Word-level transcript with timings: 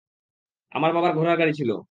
আমার 0.71 0.91
বাবার 0.93 1.11
ঘোড়ার 1.13 1.37
গাড়ি 1.37 1.53
ছিল। 1.53 1.71